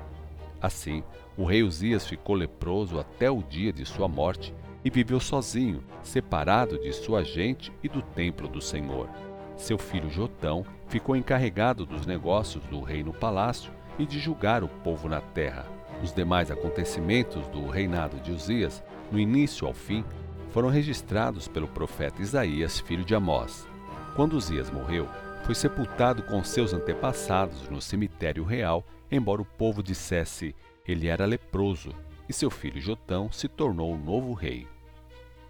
Assim, 0.61 1.04
o 1.37 1.44
rei 1.44 1.62
Uzias 1.62 2.06
ficou 2.06 2.35
leproso 2.35 2.99
até 2.99 3.30
o 3.30 3.40
dia 3.40 3.73
de 3.73 3.85
sua 3.87 4.08
morte 4.08 4.52
e 4.85 4.90
viveu 4.90 5.20
sozinho, 5.20 5.85
separado 6.02 6.78
de 6.78 6.92
sua 6.92 7.23
gente 7.23 7.73
e 7.85 7.88
do 7.88 8.02
templo 8.02 8.49
do 8.49 8.61
Senhor. 8.61 9.08
Seu 9.56 9.78
filho 9.78 10.11
Jotão 10.11 10.66
ficou 10.88 11.14
encarregado 11.14 11.87
dos 11.87 12.04
negócios 12.04 12.64
do 12.64 12.80
rei 12.80 13.04
no 13.04 13.12
palácio 13.12 13.70
e 13.96 14.04
de 14.04 14.18
julgar 14.18 14.64
o 14.64 14.68
povo 14.68 15.08
na 15.08 15.20
terra. 15.20 15.75
Os 16.03 16.12
demais 16.12 16.50
acontecimentos 16.50 17.47
do 17.49 17.69
reinado 17.69 18.19
de 18.21 18.33
Uzias, 18.33 18.83
no 19.11 19.19
início 19.19 19.67
ao 19.67 19.73
fim, 19.73 20.05
foram 20.50 20.69
registrados 20.69 21.49
pelo 21.49 21.69
profeta 21.69 22.23
Isaías, 22.23 22.79
filho 22.81 23.05
de 23.05 23.15
Amós. 23.15 23.67
Quando 24.15 24.35
Uzias 24.35 24.71
morreu, 24.71 25.09
foi 25.45 25.55
sepultado 25.55 26.23
com 26.23 26.43
seus 26.43 26.73
antepassados 26.73 27.69
no 27.69 27.81
cemitério 27.81 28.45
real, 28.45 28.85
embora 29.11 29.43
o 29.43 29.45
povo 29.45 29.83
dissesse 29.83 30.55
ele 30.87 31.09
era 31.09 31.25
leproso, 31.25 31.93
e 32.29 32.33
seu 32.33 32.50
filho 32.50 32.81
Jotão 32.81 33.31
se 33.31 33.49
tornou 33.49 33.93
o 33.93 33.99
novo 33.99 34.33
rei. 34.33 34.67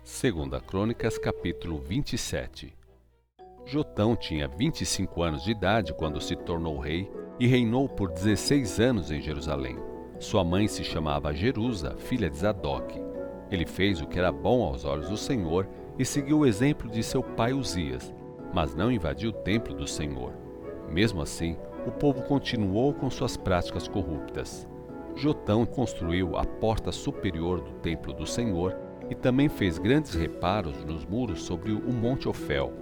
Segunda 0.03 0.61
Crônicas, 0.61 1.19
capítulo 1.19 1.79
27. 1.79 2.73
Jotão 3.65 4.15
tinha 4.15 4.47
25 4.47 5.23
anos 5.23 5.45
de 5.45 5.51
idade 5.51 5.93
quando 5.93 6.21
se 6.21 6.37
tornou 6.37 6.79
rei 6.79 7.11
e 7.39 7.47
reinou 7.47 7.89
por 7.89 8.13
16 8.13 8.81
anos 8.81 9.11
em 9.11 9.21
Jerusalém. 9.21 9.96
Sua 10.19 10.43
mãe 10.43 10.67
se 10.67 10.83
chamava 10.83 11.35
Jerusa, 11.35 11.95
filha 11.99 12.31
de 12.31 12.39
Zadok. 12.39 12.99
Ele 13.51 13.67
fez 13.67 14.01
o 14.01 14.07
que 14.07 14.19
era 14.19 14.33
bom 14.33 14.63
aos 14.63 14.85
olhos 14.85 15.11
do 15.11 15.17
Senhor 15.17 15.69
e 15.99 16.05
seguiu 16.05 16.39
o 16.39 16.47
exemplo 16.47 16.91
de 16.91 17.03
seu 17.03 17.23
pai 17.23 17.53
Uzias, 17.53 18.13
mas 18.53 18.75
não 18.75 18.91
invadiu 18.91 19.31
o 19.31 19.33
templo 19.33 19.75
do 19.75 19.87
Senhor. 19.87 20.33
Mesmo 20.91 21.21
assim, 21.21 21.57
o 21.87 21.91
povo 21.91 22.23
continuou 22.23 22.95
com 22.95 23.11
suas 23.11 23.37
práticas 23.37 23.87
corruptas. 23.87 24.67
Jotão 25.15 25.67
construiu 25.67 26.37
a 26.37 26.45
porta 26.45 26.91
superior 26.91 27.61
do 27.61 27.73
templo 27.75 28.13
do 28.13 28.27
Senhor 28.27 28.75
e 29.11 29.15
também 29.15 29.49
fez 29.49 29.79
grandes 29.79 30.15
reparos 30.15 30.83
nos 30.85 31.05
muros 31.05 31.43
sobre 31.43 31.73
o 31.73 31.93
Monte 31.93 32.29
Ofel. 32.29 32.73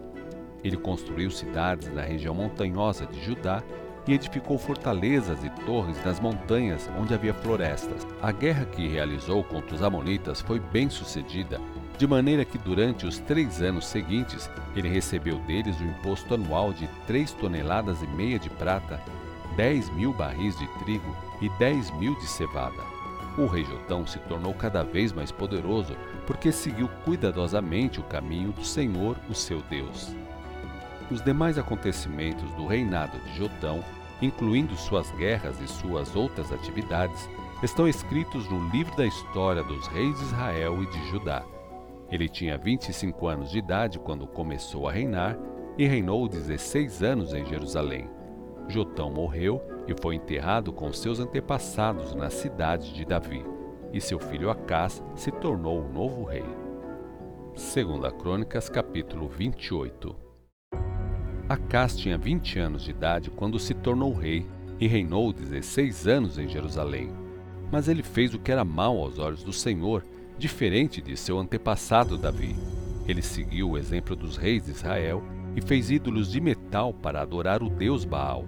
Ele 0.63 0.77
construiu 0.77 1.31
cidades 1.31 1.93
na 1.93 2.03
região 2.03 2.35
montanhosa 2.35 3.07
de 3.07 3.21
Judá 3.23 3.63
e 4.07 4.13
edificou 4.13 4.59
fortalezas 4.59 5.43
e 5.45 5.51
torres 5.65 6.03
nas 6.05 6.21
montanhas 6.21 6.89
onde 6.99 7.15
havia 7.15 7.35
florestas. 7.35 8.07
A 8.21 8.31
guerra 8.31 8.65
que 8.65 8.89
realizou 8.89 9.43
contra 9.45 9.75
os 9.75 9.83
Amonitas 9.83 10.41
foi 10.41 10.61
bem 10.61 10.91
sucedida, 10.91 11.61
de 11.97 12.07
maneira 12.07 12.45
que 12.45 12.59
durante 12.59 13.07
os 13.07 13.19
três 13.19 13.63
anos 13.63 13.87
seguintes 13.87 14.51
ele 14.75 14.89
recebeu 14.89 15.39
deles 15.41 15.79
o 15.81 15.85
imposto 15.85 16.35
anual 16.35 16.73
de 16.73 16.89
três 17.07 17.33
toneladas 17.33 18.03
e 18.03 18.07
meia 18.09 18.39
de 18.39 18.51
prata, 18.51 19.01
dez 19.57 19.89
mil 19.91 20.13
barris 20.13 20.59
de 20.59 20.67
trigo 20.85 21.17
e 21.41 21.49
dez 21.59 21.91
mil 21.93 22.15
de 22.17 22.27
cevada. 22.27 22.83
O 23.37 23.47
rei 23.47 23.65
Jotão 23.65 24.07
se 24.07 24.19
tornou 24.21 24.55
cada 24.55 24.85
vez 24.85 25.13
mais 25.13 25.33
poderoso 25.33 25.97
porque 26.27 26.53
seguiu 26.53 26.89
cuidadosamente 27.05 27.99
o 27.99 28.05
caminho 28.05 28.53
do 28.53 28.65
Senhor, 28.65 29.17
o 29.29 29.35
seu 29.35 29.61
Deus. 29.63 30.15
Os 31.11 31.23
demais 31.23 31.59
acontecimentos 31.59 32.51
do 32.53 32.67
reinado 32.67 33.19
de 33.19 33.37
Jotão, 33.37 33.85
incluindo 34.23 34.75
suas 34.77 35.11
guerras 35.13 35.61
e 35.61 35.69
suas 35.69 36.17
outras 36.17 36.51
atividades, 36.51 37.29
estão 37.63 37.87
escritos 37.87 38.49
no 38.49 38.69
livro 38.71 38.97
da 38.97 39.07
história 39.07 39.63
dos 39.63 39.87
reis 39.89 40.17
de 40.19 40.25
Israel 40.25 40.83
e 40.83 40.87
de 40.87 41.11
Judá. 41.11 41.45
Ele 42.11 42.29
tinha 42.29 42.57
25 42.57 43.27
anos 43.27 43.51
de 43.51 43.59
idade 43.59 43.99
quando 43.99 44.27
começou 44.27 44.89
a 44.89 44.93
reinar 44.93 45.39
e 45.77 45.87
reinou 45.87 46.27
16 46.29 47.03
anos 47.03 47.35
em 47.35 47.45
Jerusalém. 47.45 48.09
Jotão 48.69 49.11
morreu 49.11 49.61
e 49.87 49.95
foi 50.01 50.15
enterrado 50.15 50.73
com 50.73 50.93
seus 50.93 51.21
antepassados 51.21 52.15
na 52.15 52.31
cidade 52.31 52.95
de 52.95 53.05
Davi, 53.05 53.45
e 53.93 54.01
seu 54.01 54.19
filho 54.19 54.49
Acás 54.49 55.03
se 55.15 55.31
tornou 55.31 55.83
o 55.83 55.93
novo 55.93 56.25
rei. 56.25 56.45
Segunda 57.55 58.11
Crônicas, 58.11 58.69
capítulo 58.69 59.29
28. 59.29 60.24
Acás 61.47 61.95
tinha 61.95 62.17
20 62.17 62.59
anos 62.59 62.85
de 62.85 62.91
idade 62.91 63.31
quando 63.31 63.59
se 63.59 63.75
tornou 63.75 64.15
rei 64.15 64.47
e 64.81 64.87
reinou 64.87 65.31
16 65.31 66.09
anos 66.09 66.39
em 66.39 66.49
Jerusalém. 66.49 67.11
Mas 67.71 67.87
ele 67.87 68.03
fez 68.03 68.33
o 68.33 68.39
que 68.39 68.51
era 68.51 68.65
mal 68.65 68.97
aos 68.97 69.19
olhos 69.19 69.43
do 69.43 69.53
Senhor, 69.53 70.03
diferente 70.39 71.03
de 71.03 71.15
seu 71.19 71.39
antepassado 71.39 72.17
Davi. 72.17 72.57
Ele 73.07 73.21
seguiu 73.21 73.71
o 73.71 73.79
exemplo 73.79 74.17
dos 74.17 74.39
reis 74.39 74.65
de 74.65 74.71
Israel 74.71 75.23
e 75.55 75.61
fez 75.61 75.91
ídolos 75.91 76.33
de 76.33 76.41
metal 76.41 76.95
para 76.95 77.21
adorar 77.21 77.63
o 77.63 77.69
deus 77.69 78.07
Baal. 78.07 78.47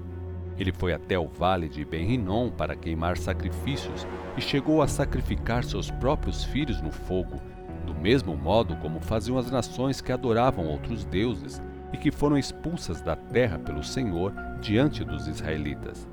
Ele 0.58 0.72
foi 0.72 0.94
até 0.94 1.18
o 1.18 1.28
vale 1.28 1.68
de 1.68 1.84
Ben-Rinom 1.84 2.50
para 2.50 2.74
queimar 2.74 3.18
sacrifícios 3.18 4.06
e 4.38 4.40
chegou 4.40 4.80
a 4.80 4.88
sacrificar 4.88 5.64
seus 5.64 5.90
próprios 5.90 6.44
filhos 6.44 6.80
no 6.80 6.90
fogo, 6.90 7.42
do 7.84 7.94
mesmo 7.94 8.34
modo 8.34 8.74
como 8.76 9.00
faziam 9.00 9.36
as 9.36 9.50
nações 9.50 10.00
que 10.00 10.12
adoravam 10.12 10.66
outros 10.66 11.04
deuses 11.04 11.60
e 11.96 11.98
que 11.98 12.10
foram 12.10 12.36
expulsas 12.36 13.00
da 13.00 13.16
terra 13.16 13.58
pelo 13.58 13.82
Senhor 13.82 14.32
diante 14.60 15.02
dos 15.02 15.26
israelitas. 15.26 16.06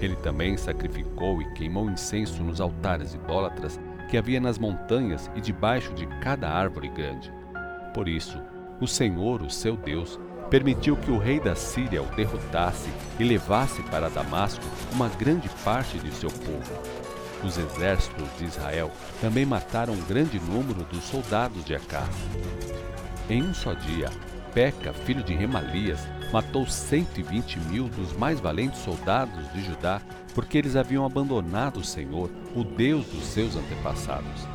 Ele 0.00 0.14
também 0.16 0.56
sacrificou 0.56 1.40
e 1.40 1.50
queimou 1.54 1.90
incenso 1.90 2.42
nos 2.42 2.60
altares 2.60 3.14
idólatras 3.14 3.80
que 4.10 4.18
havia 4.18 4.38
nas 4.38 4.58
montanhas 4.58 5.30
e 5.34 5.40
debaixo 5.40 5.94
de 5.94 6.06
cada 6.20 6.48
árvore 6.48 6.88
grande. 6.88 7.32
Por 7.94 8.06
isso, 8.06 8.38
o 8.80 8.86
Senhor, 8.86 9.40
o 9.40 9.50
seu 9.50 9.76
Deus, 9.76 10.20
permitiu 10.50 10.94
que 10.94 11.10
o 11.10 11.18
rei 11.18 11.40
da 11.40 11.54
Síria 11.54 12.02
o 12.02 12.14
derrotasse 12.14 12.90
e 13.18 13.24
levasse 13.24 13.82
para 13.84 14.10
Damasco 14.10 14.64
uma 14.92 15.08
grande 15.08 15.48
parte 15.64 15.98
de 15.98 16.12
seu 16.12 16.30
povo. 16.30 17.04
Os 17.42 17.56
exércitos 17.56 18.28
de 18.38 18.44
Israel 18.44 18.90
também 19.20 19.46
mataram 19.46 19.94
um 19.94 20.04
grande 20.04 20.38
número 20.38 20.84
dos 20.84 21.04
soldados 21.04 21.64
de 21.64 21.74
Acá. 21.74 22.06
Em 23.28 23.42
um 23.42 23.54
só 23.54 23.72
dia, 23.72 24.10
Peca, 24.54 24.92
filho 24.92 25.24
de 25.24 25.34
Remalias, 25.34 25.98
matou 26.32 26.64
120 26.64 27.58
mil 27.58 27.88
dos 27.88 28.12
mais 28.12 28.38
valentes 28.38 28.78
soldados 28.80 29.52
de 29.52 29.64
Judá, 29.64 30.00
porque 30.32 30.56
eles 30.56 30.76
haviam 30.76 31.04
abandonado 31.04 31.78
o 31.78 31.84
Senhor, 31.84 32.30
o 32.54 32.62
Deus 32.62 33.04
dos 33.06 33.24
seus 33.24 33.56
antepassados. 33.56 34.46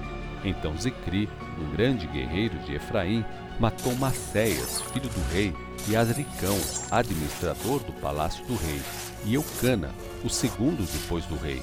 Então 0.44 0.78
Zicri, 0.78 1.28
um 1.60 1.70
grande 1.76 2.08
guerreiro 2.08 2.58
de 2.60 2.76
Efraim, 2.76 3.26
matou 3.60 3.94
Macéias, 3.96 4.82
filho 4.94 5.10
do 5.10 5.34
rei, 5.34 5.54
e 5.90 5.98
Azricão, 5.98 6.58
administrador 6.90 7.84
do 7.84 7.92
palácio 7.92 8.46
do 8.46 8.56
rei, 8.56 8.82
e 9.26 9.34
Eucana, 9.34 9.90
o 10.24 10.30
segundo 10.30 10.90
depois 10.90 11.26
do 11.26 11.36
rei. 11.36 11.62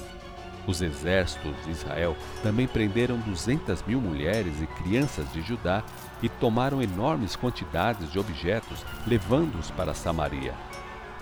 Os 0.67 0.81
exércitos 0.81 1.55
de 1.63 1.71
Israel 1.71 2.15
também 2.43 2.67
prenderam 2.67 3.17
duzentas 3.17 3.81
mil 3.87 4.01
mulheres 4.01 4.61
e 4.61 4.67
crianças 4.67 5.31
de 5.31 5.41
Judá 5.41 5.81
e 6.21 6.27
tomaram 6.27 6.81
enormes 6.81 7.37
quantidades 7.37 8.11
de 8.11 8.19
objetos, 8.19 8.85
levando-os 9.07 9.71
para 9.71 9.93
Samaria. 9.93 10.53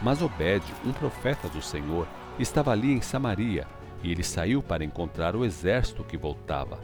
Mas 0.01 0.21
Obed, 0.21 0.63
um 0.83 0.91
profeta 0.91 1.47
do 1.47 1.61
Senhor, 1.61 2.07
estava 2.39 2.71
ali 2.71 2.91
em 2.91 3.01
Samaria, 3.01 3.67
e 4.03 4.11
ele 4.11 4.23
saiu 4.23 4.63
para 4.63 4.83
encontrar 4.83 5.35
o 5.35 5.45
exército 5.45 6.03
que 6.03 6.17
voltava. 6.17 6.79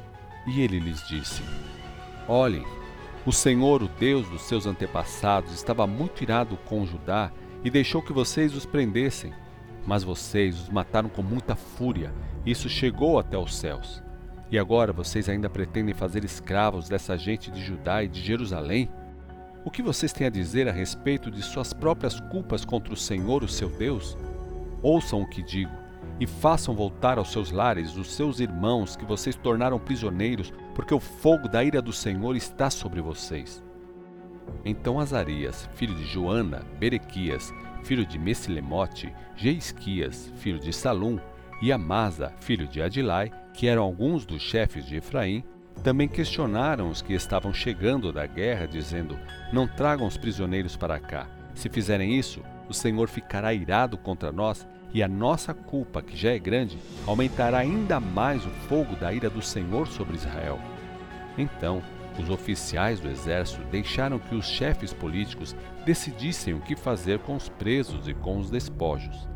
E 0.48 0.62
ele 0.62 0.80
lhes 0.80 1.06
disse: 1.08 1.42
Olhem, 2.28 2.66
o 3.26 3.32
Senhor, 3.32 3.84
o 3.84 3.88
Deus 3.88 4.28
dos 4.30 4.44
seus 4.44 4.66
antepassados, 4.66 5.54
estava 5.54 5.86
muito 5.86 6.22
irado 6.22 6.58
com 6.66 6.86
Judá 6.86 7.32
e 7.64 7.70
deixou 7.70 8.02
que 8.02 8.14
vocês 8.14 8.56
os 8.56 8.66
prendessem. 8.66 9.34
Mas 9.86 10.04
vocês 10.04 10.60
os 10.60 10.70
mataram 10.70 11.10
com 11.10 11.24
muita 11.24 11.56
fúria 11.56 12.14
isso 12.46 12.68
chegou 12.68 13.20
até 13.20 13.38
os 13.38 13.56
céus. 13.56 14.02
E 14.50 14.58
agora 14.58 14.92
vocês 14.92 15.30
ainda 15.30 15.50
pretendem 15.50 15.94
fazer 15.94 16.26
escravos 16.26 16.90
dessa 16.90 17.16
gente 17.16 17.52
de 17.52 17.64
Judá 17.64 18.04
e 18.04 18.08
de 18.08 18.20
Jerusalém? 18.20 18.90
O 19.64 19.70
que 19.70 19.84
vocês 19.84 20.12
têm 20.12 20.26
a 20.26 20.32
dizer 20.32 20.68
a 20.68 20.72
respeito 20.72 21.30
de 21.30 21.44
suas 21.44 21.72
próprias 21.72 22.20
culpas 22.20 22.66
contra 22.66 22.94
o 22.94 22.98
Senhor, 22.98 23.44
o 23.44 23.48
seu 23.48 23.70
Deus? 23.70 24.18
Ouçam 24.82 25.22
o 25.22 25.30
que 25.30 25.44
digo 25.44 25.72
e 26.20 26.26
façam 26.26 26.74
voltar 26.74 27.20
aos 27.20 27.32
seus 27.32 27.52
lares 27.52 27.96
os 27.96 28.12
seus 28.12 28.40
irmãos 28.40 28.96
que 28.96 29.06
vocês 29.06 29.36
tornaram 29.36 29.80
prisioneiros, 29.80 30.52
porque 30.74 30.94
o 30.94 31.00
fogo 31.00 31.48
da 31.48 31.64
ira 31.64 31.82
do 31.82 31.94
Senhor 31.94 32.36
está 32.36 32.72
sobre 32.72 33.02
vocês. 33.02 33.64
Então 34.64 35.00
Azarias, 35.00 35.70
filho 35.76 35.96
de 35.96 36.06
Joana, 36.06 36.64
Berequias, 36.80 37.52
filho 37.84 38.06
de 38.06 38.20
Messilemote, 38.20 39.14
Jeisquias, 39.36 40.32
filho 40.38 40.60
de 40.60 40.72
Salum, 40.72 41.20
e 41.62 41.72
Amasa, 41.72 42.34
filho 42.40 42.68
de 42.68 42.82
Adilai, 42.82 43.32
que 43.54 43.68
eram 43.68 43.84
alguns 43.84 44.26
dos 44.26 44.42
chefes 44.42 44.86
de 44.86 44.98
Efraim, 44.98 45.44
também 45.84 46.08
questionaram 46.08 46.90
os 46.90 47.02
que 47.02 47.14
estavam 47.14 47.54
chegando 47.54 48.12
da 48.12 48.26
guerra, 48.26 48.68
dizendo: 48.68 49.18
Não 49.54 49.68
tragam 49.68 50.08
os 50.08 50.18
prisioneiros 50.18 50.76
para 50.76 51.00
cá. 51.00 51.28
Se 51.54 51.70
fizerem 51.70 52.18
isso, 52.18 52.42
o 52.68 52.74
Senhor 52.74 53.08
ficará 53.08 53.54
irado 53.54 53.98
contra 53.98 54.32
nós, 54.32 54.68
e 54.94 55.02
a 55.02 55.08
nossa 55.08 55.54
culpa, 55.54 56.02
que 56.02 56.18
já 56.18 56.32
é 56.32 56.40
grande, 56.40 56.78
aumentará 57.06 57.60
ainda 57.60 58.00
mais 58.00 58.46
o 58.46 58.50
fogo 58.68 58.96
da 58.96 59.14
ira 59.14 59.30
do 59.30 59.42
Senhor 59.42 59.88
sobre 59.88 60.16
Israel. 60.16 60.60
Então, 61.38 61.82
os 62.20 62.30
oficiais 62.30 63.00
do 63.00 63.10
exército 63.10 63.64
deixaram 63.72 64.20
que 64.20 64.36
os 64.36 64.46
chefes 64.46 64.94
políticos 64.94 65.56
decidissem 65.86 66.54
o 66.54 66.62
que 66.62 66.76
fazer 66.76 67.20
com 67.20 67.36
os 67.36 67.50
presos 67.50 68.08
e 68.08 68.14
com 68.14 68.38
os 68.38 68.50
despojos. 68.50 69.28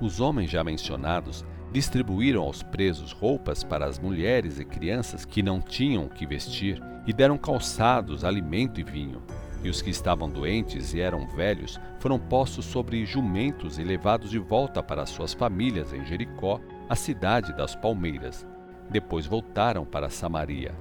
Os 0.00 0.20
homens 0.20 0.50
já 0.50 0.62
mencionados 0.64 1.44
distribuíram 1.72 2.42
aos 2.42 2.62
presos 2.62 3.12
roupas 3.12 3.64
para 3.64 3.86
as 3.86 3.98
mulheres 3.98 4.58
e 4.58 4.64
crianças 4.64 5.24
que 5.24 5.42
não 5.42 5.60
tinham 5.60 6.04
o 6.04 6.08
que 6.08 6.26
vestir, 6.26 6.82
e 7.06 7.12
deram 7.12 7.38
calçados, 7.38 8.24
alimento 8.24 8.78
e 8.78 8.84
vinho. 8.84 9.22
E 9.64 9.68
os 9.68 9.80
que 9.80 9.90
estavam 9.90 10.28
doentes 10.28 10.92
e 10.92 11.00
eram 11.00 11.26
velhos 11.26 11.80
foram 11.98 12.18
postos 12.18 12.64
sobre 12.64 13.06
jumentos 13.06 13.78
e 13.78 13.84
levados 13.84 14.30
de 14.30 14.38
volta 14.38 14.82
para 14.82 15.06
suas 15.06 15.32
famílias 15.32 15.92
em 15.92 16.04
Jericó, 16.04 16.60
a 16.88 16.94
cidade 16.94 17.52
das 17.56 17.74
palmeiras. 17.74 18.46
Depois 18.90 19.24
voltaram 19.26 19.84
para 19.84 20.10
Samaria. 20.10 20.74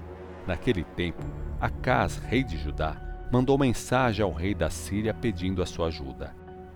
Naquele 0.47 0.83
tempo, 0.83 1.23
Acás, 1.59 2.17
rei 2.17 2.43
de 2.43 2.57
Judá, 2.57 2.95
mandou 3.31 3.57
mensagem 3.57 4.23
ao 4.23 4.33
rei 4.33 4.53
da 4.53 4.69
Síria 4.69 5.13
pedindo 5.13 5.61
a 5.61 5.65
sua 5.65 5.87
ajuda. 5.87 6.35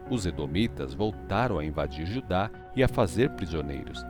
Os 0.10 0.25
edomitas 0.25 0.93
voltaram 0.93 1.57
a 1.57 1.65
invadir 1.65 2.05
Judá 2.05 2.50
e 2.75 2.84
a 2.84 2.88
fazer 2.88 3.31
prisioneiros. 3.31 4.05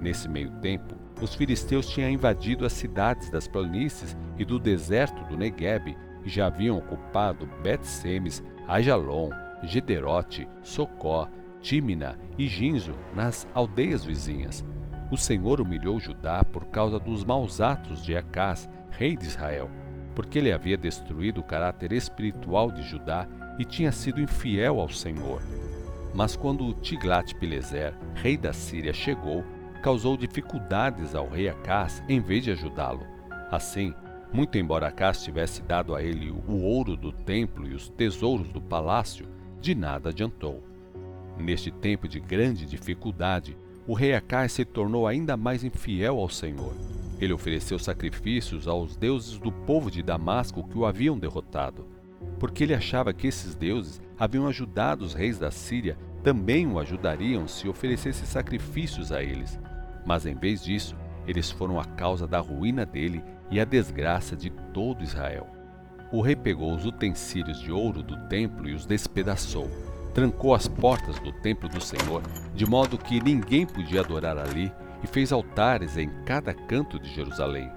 Nesse 0.00 0.28
meio 0.28 0.50
tempo, 0.60 0.94
os 1.20 1.34
filisteus 1.34 1.88
tinham 1.88 2.08
invadido 2.08 2.64
as 2.64 2.72
cidades 2.72 3.30
das 3.30 3.46
planícies 3.46 4.16
e 4.38 4.44
do 4.44 4.58
deserto 4.58 5.22
do 5.24 5.36
Negueb 5.36 5.96
e 6.24 6.28
já 6.28 6.46
haviam 6.46 6.78
ocupado 6.78 7.46
Bet-Semes, 7.62 8.42
Ajalon, 8.66 9.30
Gederote, 9.62 10.48
Socó, 10.62 11.28
Tímina 11.60 12.18
e 12.38 12.46
Ginzo 12.46 12.94
nas 13.14 13.46
aldeias 13.52 14.04
vizinhas. 14.04 14.64
O 15.10 15.16
Senhor 15.16 15.60
humilhou 15.60 15.98
Judá 15.98 16.44
por 16.44 16.66
causa 16.66 16.98
dos 16.98 17.24
maus 17.24 17.60
atos 17.60 18.02
de 18.02 18.16
Acás, 18.16 18.70
rei 18.90 19.16
de 19.16 19.26
Israel, 19.26 19.70
porque 20.14 20.38
ele 20.38 20.52
havia 20.52 20.76
destruído 20.76 21.40
o 21.40 21.44
caráter 21.44 21.92
espiritual 21.92 22.70
de 22.70 22.82
Judá 22.82 23.26
e 23.58 23.64
tinha 23.64 23.92
sido 23.92 24.20
infiel 24.20 24.80
ao 24.80 24.88
Senhor. 24.88 25.42
Mas 26.14 26.34
quando 26.34 26.74
Tiglat-Pileser, 26.74 27.94
rei 28.14 28.36
da 28.36 28.52
Síria, 28.52 28.92
chegou, 28.92 29.44
causou 29.82 30.16
dificuldades 30.16 31.14
ao 31.14 31.28
rei 31.28 31.48
Acás 31.48 32.02
em 32.08 32.20
vez 32.20 32.44
de 32.44 32.50
ajudá-lo. 32.50 33.06
Assim, 33.50 33.94
muito 34.32 34.58
embora 34.58 34.88
Acás 34.88 35.22
tivesse 35.22 35.62
dado 35.62 35.94
a 35.94 36.02
ele 36.02 36.30
o 36.30 36.62
ouro 36.62 36.96
do 36.96 37.12
templo 37.12 37.66
e 37.66 37.74
os 37.74 37.88
tesouros 37.88 38.48
do 38.50 38.60
palácio, 38.60 39.26
de 39.60 39.74
nada 39.74 40.10
adiantou. 40.10 40.62
Neste 41.38 41.70
tempo 41.70 42.06
de 42.06 42.20
grande 42.20 42.66
dificuldade, 42.66 43.56
o 43.86 43.94
rei 43.94 44.14
Acás 44.14 44.52
se 44.52 44.64
tornou 44.64 45.06
ainda 45.06 45.36
mais 45.36 45.64
infiel 45.64 46.18
ao 46.18 46.28
Senhor. 46.28 46.74
Ele 47.20 47.32
ofereceu 47.32 47.78
sacrifícios 47.78 48.66
aos 48.66 48.96
deuses 48.96 49.38
do 49.38 49.52
povo 49.52 49.90
de 49.90 50.02
Damasco 50.02 50.66
que 50.66 50.78
o 50.78 50.86
haviam 50.86 51.18
derrotado, 51.18 51.86
porque 52.38 52.64
ele 52.64 52.74
achava 52.74 53.12
que 53.12 53.26
esses 53.26 53.54
deuses 53.54 54.00
haviam 54.18 54.46
ajudado 54.46 55.04
os 55.04 55.12
reis 55.12 55.38
da 55.38 55.50
Síria, 55.50 55.98
também 56.22 56.66
o 56.66 56.78
ajudariam 56.78 57.46
se 57.46 57.68
oferecesse 57.68 58.26
sacrifícios 58.26 59.12
a 59.12 59.22
eles. 59.22 59.58
Mas 60.06 60.24
em 60.24 60.34
vez 60.34 60.64
disso, 60.64 60.96
eles 61.26 61.50
foram 61.50 61.78
a 61.78 61.84
causa 61.84 62.26
da 62.26 62.38
ruína 62.38 62.86
dele 62.86 63.22
e 63.50 63.60
a 63.60 63.64
desgraça 63.64 64.34
de 64.34 64.50
todo 64.72 65.04
Israel. 65.04 65.46
O 66.12 66.20
rei 66.20 66.34
pegou 66.34 66.74
os 66.74 66.84
utensílios 66.84 67.60
de 67.60 67.70
ouro 67.70 68.02
do 68.02 68.16
templo 68.28 68.68
e 68.68 68.74
os 68.74 68.84
despedaçou. 68.86 69.70
Trancou 70.12 70.54
as 70.54 70.66
portas 70.66 71.20
do 71.20 71.30
templo 71.30 71.68
do 71.68 71.80
Senhor, 71.80 72.22
de 72.54 72.66
modo 72.66 72.98
que 72.98 73.22
ninguém 73.22 73.64
podia 73.64 74.00
adorar 74.00 74.36
ali, 74.36 74.72
e 75.02 75.06
fez 75.06 75.32
altares 75.32 75.96
em 75.96 76.08
cada 76.24 76.52
canto 76.52 76.98
de 76.98 77.08
Jerusalém. 77.08 77.70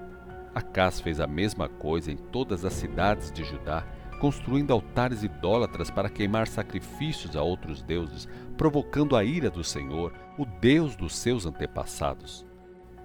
Acás 0.54 1.00
fez 1.00 1.20
a 1.20 1.26
mesma 1.26 1.68
coisa 1.68 2.12
em 2.12 2.16
todas 2.16 2.64
as 2.64 2.74
cidades 2.74 3.32
de 3.32 3.44
Judá, 3.44 3.84
construindo 4.20 4.72
altares 4.72 5.22
idólatras 5.22 5.90
para 5.90 6.08
queimar 6.08 6.46
sacrifícios 6.46 7.36
a 7.36 7.42
outros 7.42 7.82
deuses, 7.82 8.28
provocando 8.56 9.16
a 9.16 9.24
ira 9.24 9.50
do 9.50 9.64
Senhor, 9.64 10.12
o 10.38 10.46
Deus 10.46 10.94
dos 10.94 11.16
seus 11.16 11.44
antepassados. 11.44 12.46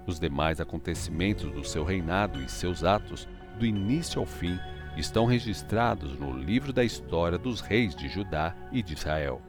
Os 0.06 0.20
demais 0.20 0.62
acontecimentos 0.62 1.52
do 1.52 1.64
seu 1.64 1.84
reinado 1.84 2.42
e 2.42 2.50
seus 2.50 2.84
atos, 2.84 3.28
do 3.58 3.66
início 3.66 4.20
ao 4.20 4.26
fim, 4.26 4.58
estão 4.96 5.26
registrados 5.26 6.18
no 6.18 6.32
livro 6.32 6.72
da 6.72 6.84
história 6.84 7.38
dos 7.38 7.62
reis 7.62 7.96
de 7.96 8.08
Judá 8.08 8.56
e 8.72 8.82
de 8.82 8.94
Israel. 8.94 9.42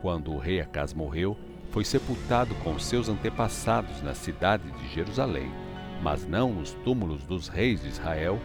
Quando 0.00 0.32
o 0.32 0.38
rei 0.38 0.60
Acás 0.60 0.92
morreu, 0.92 1.36
foi 1.72 1.84
sepultado 1.84 2.54
com 2.56 2.78
seus 2.78 3.08
antepassados 3.08 4.02
na 4.02 4.14
cidade 4.14 4.70
de 4.72 4.94
Jerusalém, 4.94 5.50
mas 6.02 6.26
não 6.26 6.52
nos 6.52 6.72
túmulos 6.84 7.24
dos 7.24 7.48
reis 7.48 7.80
de 7.80 7.88
Israel, 7.88 8.38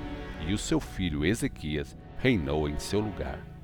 e 0.47 0.53
o 0.53 0.57
seu 0.57 0.79
filho 0.79 1.25
Ezequias 1.25 1.95
reinou 2.17 2.69
em 2.69 2.79
seu 2.79 3.01
lugar. 3.01 3.56